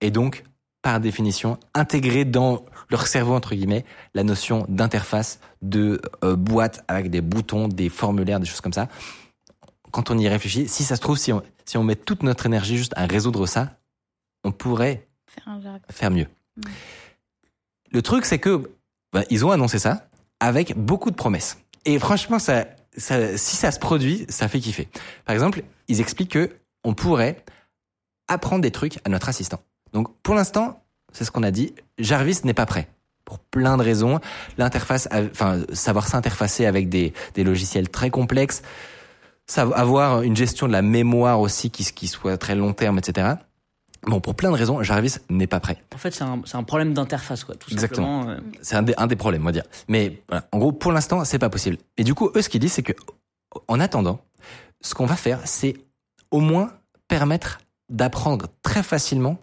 [0.00, 0.44] Et donc,
[0.82, 7.08] par définition, intégrer dans leur cerveau, entre guillemets, la notion d'interface, de euh, boîte avec
[7.08, 8.88] des boutons, des formulaires, des choses comme ça.
[9.90, 12.44] Quand on y réfléchit, si ça se trouve, si on, si on met toute notre
[12.44, 13.78] énergie juste à résoudre ça,
[14.44, 15.08] on pourrait
[15.90, 16.26] faire mieux.
[16.56, 16.62] Mm.
[17.92, 18.70] Le truc, c'est que
[19.12, 20.06] bah, ils ont annoncé ça
[20.40, 21.58] avec beaucoup de promesses.
[21.86, 22.66] Et franchement, ça,
[22.96, 24.88] ça, si ça se produit, ça fait kiffer.
[25.24, 26.50] Par exemple, ils expliquent que
[26.84, 27.44] on pourrait
[28.28, 29.60] apprendre des trucs à notre assistant.
[29.92, 31.74] Donc, pour l'instant, c'est ce qu'on a dit.
[31.98, 32.88] Jarvis n'est pas prêt.
[33.24, 34.20] Pour plein de raisons.
[34.58, 38.62] L'interface, enfin, savoir s'interfacer avec des, logiciels très complexes,
[39.56, 43.36] avoir une gestion de la mémoire aussi qui soit très long terme, etc.
[44.06, 45.82] Bon, pour plein de raisons, Jarvis n'est pas prêt.
[45.94, 48.22] En fait, c'est un, problème d'interface, quoi, tout Exactement.
[48.22, 48.38] simplement.
[48.38, 48.58] euh.
[48.62, 49.64] C'est un des, un des problèmes, on va dire.
[49.88, 51.78] Mais voilà, en gros, pour l'instant, c'est pas possible.
[51.96, 52.92] Et du coup, eux, ce qu'ils disent, c'est que,
[53.68, 54.20] en attendant,
[54.80, 55.76] ce qu'on va faire, c'est
[56.30, 56.72] au moins
[57.08, 59.38] permettre d'apprendre très facilement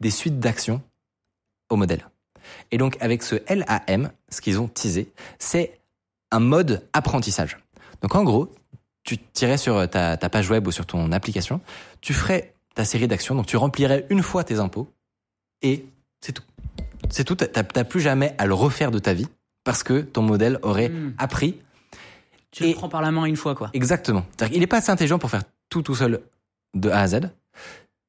[0.00, 0.82] des suites d'actions
[1.70, 2.08] au modèle.
[2.70, 5.80] Et donc, avec ce LAM, ce qu'ils ont teasé, c'est
[6.30, 7.58] un mode apprentissage.
[8.02, 8.52] Donc, en gros,
[9.04, 11.60] tu tirais sur ta, ta page web ou sur ton application,
[12.00, 14.88] tu ferais ta série d'actions, donc tu remplirais une fois tes impôts,
[15.62, 15.84] et
[16.20, 16.44] c'est tout.
[17.10, 19.26] C'est tout, t'as t'as plus jamais à le refaire de ta vie,
[19.64, 21.14] parce que ton modèle aurait Hmm.
[21.18, 21.58] appris
[22.52, 23.70] Tu Et- le prends par la main une fois, quoi.
[23.74, 24.24] Exactement.
[24.30, 26.20] C'est-à-dire qu'il n'est pas assez intelligent pour faire tout tout seul
[26.74, 27.20] de A à Z,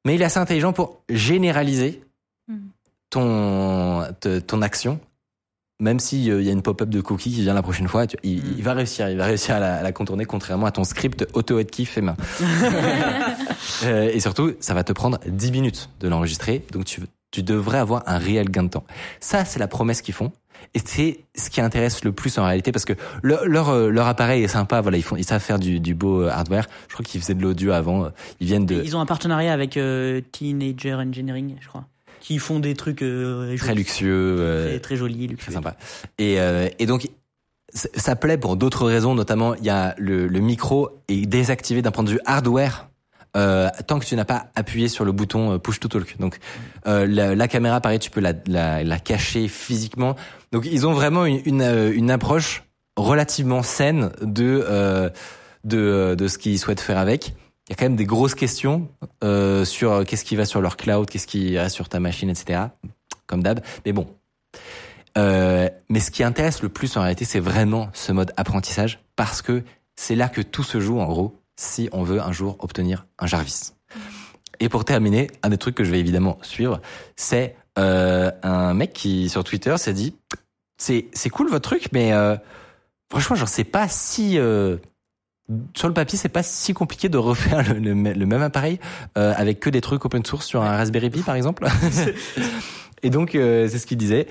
[0.06, 2.02] mais il est assez intelligent pour généraliser
[2.48, 2.70] Mhm.
[3.10, 5.00] ton, te- ton action,
[5.82, 8.58] même s'il y a une pop-up de cookie qui vient la prochaine fois, tu- il,
[8.58, 11.26] il va réussir, il va réussir à la, à la contourner contrairement à ton script
[11.34, 12.16] auto-hotkey fait main.
[13.84, 17.80] Euh, et surtout, ça va te prendre 10 minutes de l'enregistrer, donc tu, tu devrais
[17.80, 18.86] avoir un réel gain de temps.
[19.20, 20.32] Ça, c'est la promesse qu'ils font.
[20.74, 22.94] Et c'est ce qui intéresse le plus en réalité parce que
[23.24, 25.96] leur, leur, euh, leur appareil est sympa, voilà, ils, font, ils savent faire du, du
[25.96, 26.68] beau euh, hardware.
[26.88, 28.12] Je crois qu'ils faisaient de l'audio avant.
[28.40, 31.86] Ils viennent de Ils ont un partenariat avec euh, Teenager Engineering, je crois,
[32.20, 35.54] qui font des trucs euh, très luxueux, euh, très, très jolis, très luxueux.
[35.54, 35.78] sympa.
[36.18, 36.38] Et,
[36.80, 37.08] et donc,
[37.74, 41.92] ça plaît pour d'autres raisons, notamment il y a le, le micro est désactivé d'un
[41.92, 42.90] point de vue hardware.
[43.36, 46.18] Euh, tant que tu n'as pas appuyé sur le bouton euh, push to talk.
[46.20, 46.40] Donc
[46.88, 50.16] euh, la, caméra, pareil, tu peux la, la, cacher physiquement.
[50.52, 51.62] Donc ils ont vraiment une,
[51.94, 52.64] une, approche
[52.96, 55.12] relativement saine de
[55.64, 57.34] de, de ce qu'ils souhaitent faire avec.
[57.68, 58.88] Il y a quand même des grosses questions
[59.22, 62.62] sur qu'est-ce qui va sur leur cloud, qu'est-ce qui reste sur ta machine, etc.
[63.28, 63.60] Comme d'hab.
[63.86, 64.08] Mais bon,
[65.16, 69.64] mais ce qui intéresse le plus en réalité, c'est vraiment ce mode apprentissage parce que
[69.96, 73.28] c'est là que tout se joue en gros si on veut un jour obtenir un
[73.28, 73.74] Jarvis.
[74.60, 76.82] Et pour terminer, un des trucs que je vais évidemment suivre,
[77.16, 80.16] c'est euh, un mec qui sur Twitter s'est dit
[80.78, 82.38] c'est c'est cool votre truc, mais euh,
[83.12, 84.78] franchement, genre c'est pas si euh,
[85.76, 88.80] sur le papier, c'est pas si compliqué de refaire le, le, le même appareil
[89.18, 91.68] euh, avec que des trucs open source sur un Raspberry Pi par exemple.
[93.04, 94.28] Et donc euh, c'est ce qu'il disait.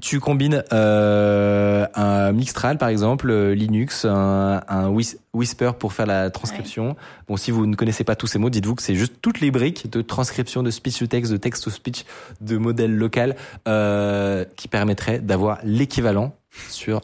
[0.00, 6.06] Tu combines euh, un Mixtral par exemple, euh, Linux, un, un Whis- Whisper pour faire
[6.06, 6.96] la transcription.
[7.26, 9.50] Bon, si vous ne connaissez pas tous ces mots, dites-vous que c'est juste toutes les
[9.50, 12.04] briques de transcription de speech to text, de text to speech,
[12.40, 16.34] de modèle local euh, qui permettraient d'avoir l'équivalent
[16.68, 17.00] sur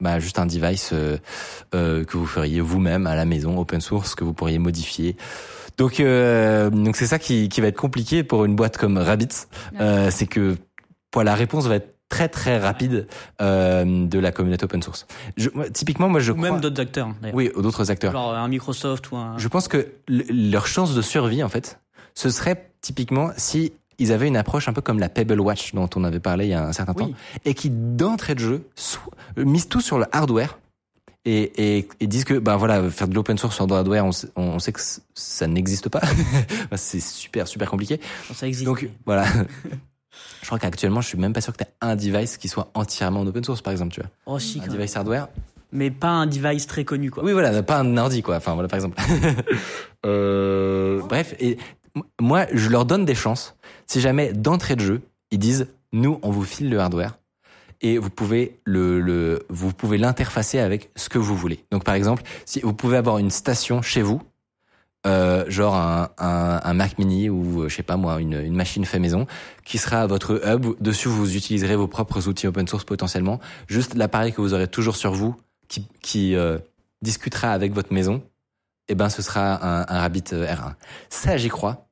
[0.00, 1.18] bah, juste un device euh,
[1.74, 5.16] euh, que vous feriez vous-même à la maison, open source, que vous pourriez modifier.
[5.76, 9.28] Donc, euh, donc c'est ça qui, qui va être compliqué pour une boîte comme Rabbit.
[9.80, 10.56] Euh, c'est que
[11.10, 13.06] pour la réponse va être très très rapide
[13.40, 15.06] euh, de la communauté open source.
[15.36, 16.50] Je, moi, typiquement, moi je Ou crois.
[16.52, 17.08] même d'autres acteurs.
[17.32, 18.12] oui, d'autres acteurs.
[18.12, 19.36] Genre un Microsoft ou un.
[19.38, 21.80] Je pense que le- leur chance de survie, en fait,
[22.14, 25.90] ce serait typiquement si ils avaient une approche un peu comme la Pebble Watch dont
[25.96, 27.10] on avait parlé il y a un certain Oui.
[27.10, 29.00] temps, et qui d'entrée de jeu so-
[29.36, 30.58] misent tout sur le hardware
[31.24, 34.12] et, et, et disent que ben voilà faire de l'open source sur le hardware, on
[34.12, 34.80] sait, on sait que
[35.14, 36.00] ça n'existe pas.
[36.76, 38.00] C'est super super compliqué.
[38.32, 38.66] Ça existe.
[38.66, 39.24] Donc voilà.
[40.40, 43.20] Je crois qu'actuellement, je suis même pas sûr que tu un device qui soit entièrement
[43.20, 44.10] en open source, par exemple, tu vois.
[44.26, 45.28] Oh, si, Un device hardware.
[45.72, 47.22] Mais pas un device très connu, quoi.
[47.22, 48.36] Oui, voilà, pas un ordi, quoi.
[48.36, 49.00] Enfin, voilà, par exemple.
[50.06, 51.58] Euh, bref, et
[52.20, 53.56] moi, je leur donne des chances.
[53.88, 55.00] Si jamais, d'entrée de jeu,
[55.32, 57.18] ils disent, nous, on vous file le hardware
[57.80, 61.64] et vous pouvez le, le vous pouvez l'interfacer avec ce que vous voulez.
[61.72, 64.22] Donc, par exemple, si vous pouvez avoir une station chez vous,
[65.06, 68.54] euh, genre un, un, un Mac Mini ou euh, je sais pas moi une, une
[68.54, 69.26] machine fait maison
[69.64, 70.74] qui sera votre hub.
[70.80, 73.40] Dessus, vous utiliserez vos propres outils open source potentiellement.
[73.68, 75.36] Juste l'appareil que vous aurez toujours sur vous
[75.68, 76.58] qui, qui euh,
[77.02, 78.22] discutera avec votre maison,
[78.88, 80.74] eh ben ce sera un, un Rabbit euh, R1.
[81.10, 81.86] Ça, j'y crois.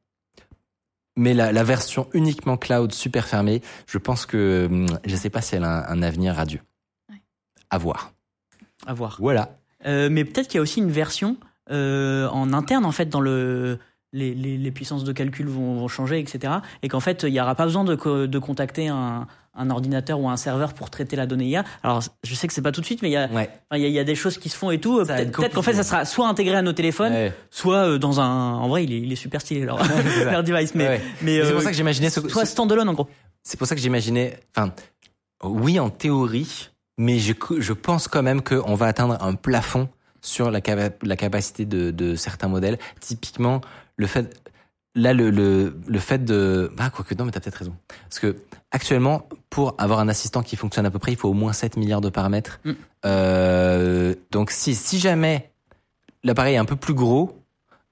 [1.19, 5.41] Mais la, la version uniquement cloud super fermée, je pense que hum, je sais pas
[5.41, 6.61] si elle a un, un avenir radieux.
[7.09, 7.23] Ouais.
[7.71, 8.13] À voir.
[8.87, 9.17] À voir.
[9.21, 9.57] Voilà.
[9.87, 11.37] Euh, mais peut-être qu'il y a aussi une version
[11.71, 13.79] euh, en interne, en fait, dans le.
[14.13, 16.55] Les, les, les puissances de calcul vont, vont changer, etc.
[16.83, 20.21] Et qu'en fait, il n'y aura pas besoin de, co- de contacter un, un ordinateur
[20.21, 21.65] ou un serveur pour traiter la donnée IA.
[21.83, 23.51] Alors, je sais que c'est pas tout de suite, mais il y a, Ouais.
[23.75, 25.05] il y, a, il y a des choses qui se font et tout.
[25.05, 27.35] Peut-être qu'en fait, ça sera soit intégré à nos téléphones, Ouais.
[27.51, 28.55] soit euh, dans un.
[28.55, 30.31] En vrai, il est, il est super stylé, leur, ça.
[30.31, 30.75] leur device.
[30.75, 31.03] Mais, Ouais, ouais.
[31.21, 33.09] mais C'est euh, pour ça que j'imaginais ce, soit standalone, en gros.
[33.43, 34.73] C'est pour ça que j'imaginais, enfin,
[35.43, 39.89] oui en théorie, mais je, je pense quand même qu'on va atteindre un plafond
[40.27, 42.79] sur la, capa- la capacité de, de certains modèles.
[43.01, 43.61] Typiquement,
[43.97, 44.37] le fait,
[44.95, 47.75] là, le, le, le fait de, bah, quoique non, mais t'as peut-être raison.
[48.09, 48.37] Parce que,
[48.73, 51.77] actuellement, pour avoir un assistant qui fonctionne à peu près, il faut au moins 7
[51.77, 52.61] milliards de paramètres.
[52.65, 52.73] Mm.
[53.27, 55.51] Euh, donc, si, si jamais
[56.25, 57.43] l'appareil est un peu plus gros,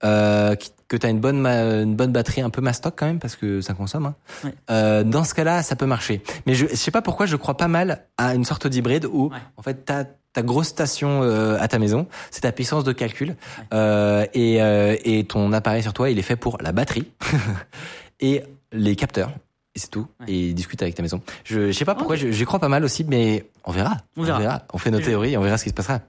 [0.03, 0.55] euh,
[0.89, 3.61] que tu as une bonne, une bonne batterie, un peu mastoc quand même, parce que
[3.63, 4.15] ça consomme, hein.
[4.45, 4.55] Ouais.
[4.71, 6.23] Euh, dans ce cas-là, ça peut marcher.
[6.47, 9.29] Mais je, je sais pas pourquoi je crois pas mal à une sorte d'hybride où,
[9.31, 9.37] Ouais.
[9.57, 13.37] en fait, t'as ta grosse station euh, à ta maison, c'est ta puissance de calcul,
[13.73, 17.07] euh, et, euh, et ton appareil sur toi, il est fait pour la batterie
[18.21, 18.43] et
[18.73, 19.31] les capteurs.
[19.75, 20.07] Et c'est tout.
[20.21, 20.27] Ouais.
[20.29, 21.21] Et il discute avec ta maison.
[21.45, 23.97] Je, je sais pas pourquoi, je- j'y crois pas mal aussi, mais on verra.
[24.17, 24.63] On verra.
[24.73, 26.01] On fait nos théories, on verra ce qui se passera.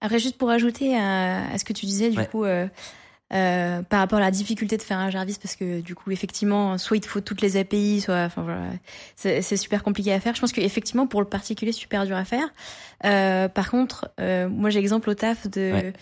[0.00, 2.26] Après, juste pour ajouter à, à ce que tu disais, du Ouais.
[2.28, 2.66] coup, euh,
[3.34, 6.78] euh, par rapport à la difficulté de faire un Jarvis, parce que du coup, effectivement,
[6.78, 8.62] soit il te faut toutes les API, soit, enfin voilà,
[9.16, 10.34] c'est super compliqué à faire.
[10.34, 12.48] Je pense qu'effectivement, pour le particulier, c'est super dur à faire.
[13.04, 15.92] Euh, par contre, euh, moi, j'ai exemple au taf de Ouais.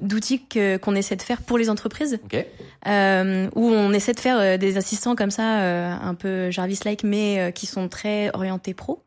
[0.00, 2.46] d'outils que- qu'on essaie de faire pour les entreprises, Ok.
[2.86, 7.02] euh, où on essaie de faire euh, des assistants comme ça, euh, un peu Jarvis-like,
[7.04, 9.02] mais euh, qui sont très orientés pro.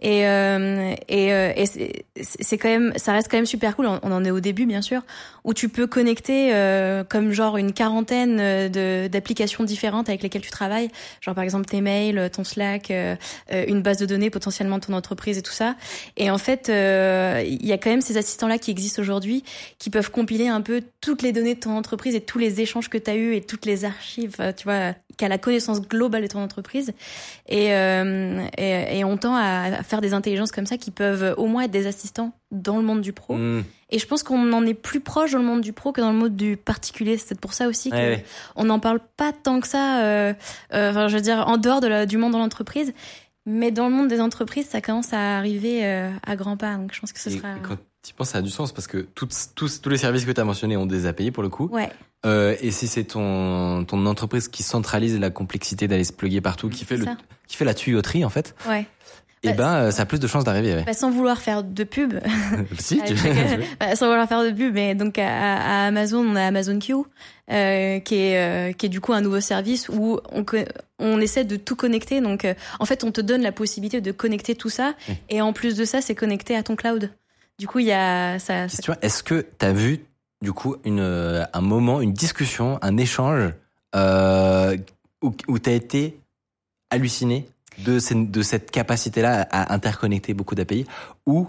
[0.00, 1.64] Et, euh, et, euh, et
[2.20, 3.86] c'est quand même, ça reste quand même super cool.
[3.86, 5.00] On en est au début, bien sûr,
[5.42, 10.42] où tu peux connecter euh, comme genre une quarantaine euh, de d'applications différentes avec lesquelles
[10.42, 10.90] tu travailles,
[11.22, 13.16] genre par exemple tes mails, ton Slack, euh,
[13.50, 15.76] une base de données potentiellement de ton entreprise et tout ça.
[16.18, 19.44] Et en fait, il y a quand même ces assistants-là qui existent aujourd'hui,
[19.78, 22.90] qui peuvent compiler un peu toutes les données de ton entreprise et tous les échanges
[22.90, 26.22] que tu as eus et toutes les archives, tu vois, qui a la connaissance globale
[26.22, 26.92] de ton entreprise.
[27.48, 31.62] Et, et, et on tend à faire des intelligences comme ça qui peuvent au moins
[31.64, 33.34] être des assistants dans le monde du pro.
[33.36, 33.64] Mm.
[33.90, 36.10] Et je pense qu'on en est plus proche dans le monde du pro que dans
[36.12, 37.16] le monde du particulier.
[37.18, 38.22] C'est peut-être pour ça aussi Ouais,
[38.56, 38.66] que ouais.
[38.66, 40.02] n'en parle pas tant que ça.
[40.04, 40.34] euh,
[40.74, 42.92] euh, enfin, je veux dire, en dehors de la, du monde de l'entreprise.
[43.48, 46.74] Mais dans le monde des entreprises, ça commence à arriver euh, à grands pas.
[46.76, 47.54] Donc je pense que ce Et sera.
[47.62, 50.32] quand tu penses, ça a du sens parce que toutes, tous, tous les services que
[50.32, 51.68] tu as mentionnés ont des API pour le coup.
[51.70, 51.90] Ouais,
[52.24, 56.68] Euh, et si c'est ton, ton entreprise qui centralise la complexité d'aller se plugger partout,
[56.68, 57.16] qui fait, le, ça.
[57.46, 58.84] qui fait la tuyauterie en fait, Ouais.
[59.48, 60.74] Et Bah, ben euh, ça a plus de chances d'arriver.
[60.74, 60.84] Ouais.
[60.84, 62.14] Bah, sans vouloir faire de pub,
[62.78, 63.14] si, tu
[63.80, 66.94] Bah, sans vouloir faire de pub, mais donc à, à Amazon, on a Amazon Q,
[67.50, 70.44] euh, qui est euh, qui est du coup un nouveau service où on
[70.98, 72.20] on essaie de tout connecter.
[72.20, 75.14] Donc euh, en fait, on te donne la possibilité de connecter tout ça, Oui.
[75.28, 77.10] et en plus de ça, c'est connecté à ton cloud.
[77.58, 78.68] Du coup, il y a ça.
[78.68, 80.00] ça- Tu vois, est-ce que tu as vu
[80.42, 81.00] du coup une,
[81.52, 83.50] un moment, une discussion, un échange
[85.22, 86.18] où, où tu as été
[86.90, 87.46] halluciné?
[87.78, 90.86] De, ces- de cette capacité-là à interconnecter beaucoup d'API
[91.26, 91.48] ou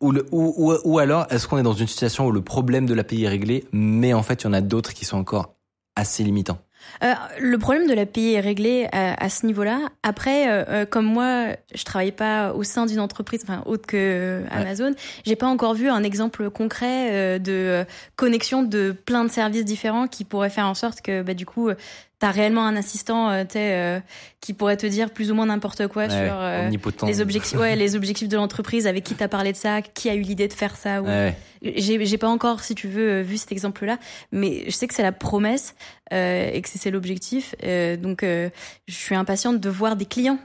[0.00, 2.86] ou, le, ou, ou, ou alors est-ce qu'on est dans une situation où le problème
[2.86, 5.54] de l'API est réglé, mais en fait il y en a d'autres qui sont encore
[5.94, 6.58] assez limitants?
[7.04, 9.78] Euh, le problème de l'API est réglé à, à ce niveau-là.
[10.02, 14.42] Après, euh, euh, comme moi, je travaille pas au sein d'une entreprise, enfin autre que
[14.50, 14.92] Amazon,
[15.24, 17.84] j'ai pas encore vu un exemple concret euh, de euh,
[18.16, 21.70] connexion de plein de services différents qui pourrait faire en sorte que, bah, du coup,
[22.22, 23.98] t'as réellement un assistant, euh, euh,
[24.40, 26.70] qui pourrait te dire plus ou moins n'importe quoi Ouais, sur euh,
[27.04, 30.14] les objectifs, ouais, les objectifs de l'entreprise, avec qui t'as parlé de ça, qui a
[30.14, 31.02] eu l'idée de faire ça.
[31.02, 31.06] Ou...
[31.06, 33.98] Ouais, J'ai pas encore, si tu veux, vu cet exemple-là,
[34.30, 35.74] mais je sais que c'est la promesse
[36.12, 37.56] et que c'est l'objectif.
[38.00, 38.50] Donc, je
[38.86, 40.38] suis impatiente de voir des clients.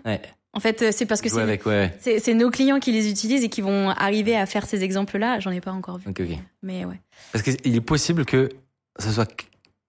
[0.54, 4.36] En fait, c'est parce que c'est nos clients qui les utilisent et qui vont arriver
[4.36, 5.40] à faire ces exemples-là.
[5.42, 6.38] J'en ai pas encore vu, Ok, ok.
[6.64, 7.00] mais ouais.
[7.32, 8.50] Parce qu'il est possible que
[8.98, 9.32] ce soit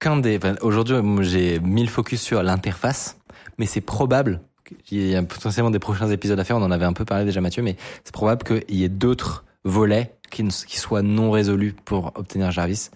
[0.09, 0.37] qu'un des.
[0.37, 3.19] enfin, Aujourd'hui, j'ai mis le focus sur l'interface,
[3.59, 4.41] mais c'est probable.
[4.85, 6.57] qu'il y a potentiellement des prochains épisodes à faire.
[6.59, 9.45] On en avait un peu parlé déjà, Mathieu, mais c'est probable qu'il y ait d'autres
[9.65, 12.91] volets qui, ne- qui soient non résolus pour obtenir Jarvis.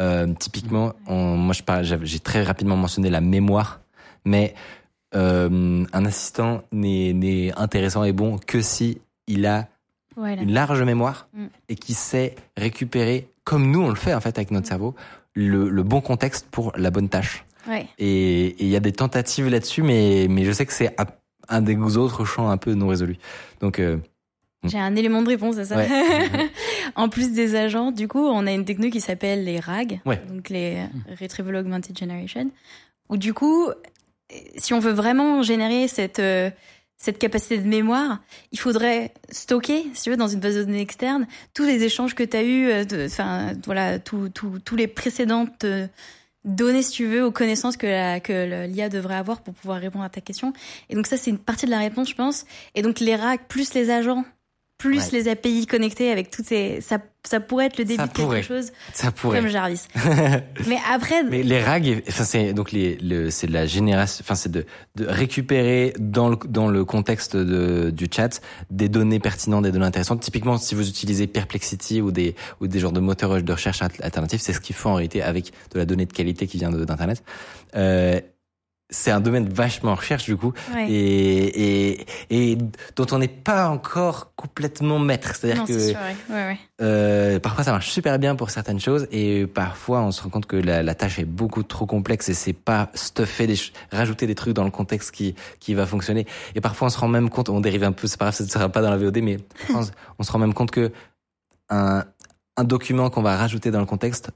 [0.00, 3.80] Euh, typiquement, on- moi, j'ai très rapidement mentionné la mémoire,
[4.26, 4.54] mais
[5.14, 9.68] euh, un assistant n'est intéressant et bon que si il a
[10.16, 10.42] Voilà.
[10.42, 11.46] une large mémoire Mm.
[11.70, 14.94] et qui sait récupérer, comme nous on le fait en fait avec notre cerveau,
[15.34, 17.44] le, le bon contexte pour la bonne tâche.
[17.68, 17.86] Ouais.
[17.98, 20.94] Et il y a des tentatives là-dessus, mais, mais je sais que c'est
[21.48, 23.16] un des autres champs un peu non résolus.
[23.60, 23.98] Donc, euh,
[24.64, 25.76] J'ai un élément de réponse à ça.
[25.76, 25.88] Ouais.
[26.96, 30.20] en plus des agents, du coup, on a une techno qui s'appelle les RAG, Ouais.
[30.28, 30.78] donc les
[31.20, 32.50] Retrieval Augmented Generation,
[33.08, 33.68] où du coup,
[34.56, 36.50] si on veut vraiment générer cette euh,
[37.04, 40.80] cette capacité de mémoire, il faudrait stocker, si tu veux, dans une base de données
[40.80, 44.30] externe, tous les échanges que tu as eus, euh, enfin, voilà, tous
[44.74, 45.86] les précédentes euh,
[46.46, 50.08] données, si tu veux, aux connaissances que que l'IA devrait avoir pour pouvoir répondre à
[50.08, 50.54] ta question.
[50.88, 52.46] Et donc ça, c'est une partie de la réponse, je pense.
[52.74, 54.24] Et donc les RAG plus les agents,
[54.78, 55.08] plus Ouais.
[55.12, 58.42] les API connectés avec toutes ces, ça, ça pourrait être le début Ça de quelque
[58.42, 59.38] chose ça pourrait.
[59.40, 59.82] comme Jarvis.
[60.66, 64.34] Mais après, Mais les RAG, enfin c'est donc les, le, c'est de la génération, enfin
[64.34, 69.62] c'est de, de récupérer dans le dans le contexte de, du chat des données pertinentes,
[69.64, 70.20] des données intéressantes.
[70.20, 73.90] Typiquement, si vous utilisez Perplexity ou des ou des genres de moteurs de recherche al-
[74.02, 76.70] alternatifs, c'est ce qu'ils font en réalité avec de la donnée de qualité qui vient
[76.70, 77.22] d'internet.
[77.76, 78.20] Euh,
[78.90, 80.88] c'est un domaine vachement en recherche du coup ouais.
[80.90, 82.06] et, et
[82.52, 82.58] et
[82.96, 85.34] dont on n'est pas encore complètement maître.
[85.34, 86.16] C'est-à-dire que c'est sûr, ouais.
[86.34, 86.58] Ouais, ouais.
[86.82, 90.46] euh, parfois ça marche super bien pour certaines choses et parfois on se rend compte
[90.46, 93.56] que la, la tâche est beaucoup trop complexe et c'est pas stuffer des
[93.90, 97.08] rajouter des trucs dans le contexte qui qui va fonctionner et parfois on se rend
[97.08, 98.98] même compte on dérive un peu c'est pas grave ça ne sera pas dans la
[98.98, 99.38] VOD mais
[99.74, 100.92] on, se- on se rend même compte que
[101.70, 102.04] un
[102.56, 104.30] un document qu'on va rajouter dans le contexte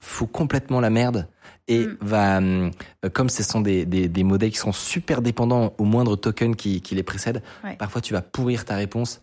[0.00, 1.28] fout complètement la merde
[1.68, 1.96] et Mm.
[2.00, 2.70] va euh,
[3.12, 6.80] comme ce sont des, des des modèles qui sont super dépendants au moindre token qui
[6.80, 7.76] qui les précède Ouais.
[7.76, 9.22] parfois tu vas pourrir ta réponse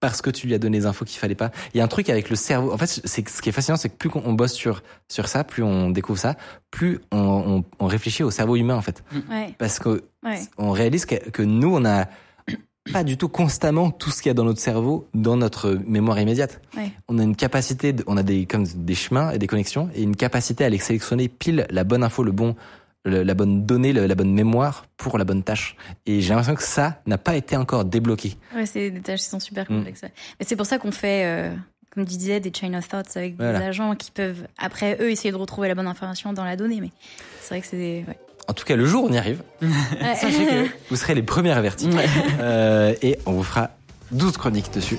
[0.00, 1.50] parce que tu lui as donné les infos qu'il fallait pas.
[1.74, 2.70] Il y a un truc avec le cerveau.
[2.72, 5.42] En fait, c'est ce qui est fascinant, c'est que plus on bosse sur sur ça,
[5.42, 6.36] plus on découvre ça,
[6.70, 10.38] plus on, on, on réfléchit au cerveau humain en fait, Ouais, parce que ouais.
[10.56, 12.06] on réalise que, que nous on a
[12.92, 16.18] pas du tout constamment tout ce qu'il y a dans notre cerveau dans notre mémoire
[16.20, 16.60] immédiate.
[16.76, 16.90] Ouais.
[17.08, 20.02] On a une capacité, de- on a des comme des chemins et des connexions et
[20.02, 22.56] une capacité à les sélectionner pile la bonne info, le bon
[23.04, 25.76] le- la bonne donnée, le- la bonne mémoire pour la bonne tâche.
[26.04, 28.36] Et j'ai l'impression que ça n'a pas été encore débloqué.
[28.54, 29.76] Ouais, c'est des tâches qui sont super Mm.
[29.76, 30.02] complexes.
[30.02, 30.12] ouais.
[30.38, 31.54] Mais c'est pour ça qu'on fait, euh,
[31.90, 33.60] comme tu disais, des chain of thoughts avec Voilà.
[33.60, 36.80] des agents qui peuvent, après eux, essayer de retrouver la bonne information dans la donnée.
[36.82, 36.90] Mais
[37.40, 38.18] c'est vrai que c'est ouais.
[38.48, 39.42] En tout cas, le jour où on y arrive.
[40.20, 41.88] Sachez que vous serez les premiers avertis.
[42.40, 43.70] Euh, et on vous fera
[44.12, 44.98] 12 chroniques dessus.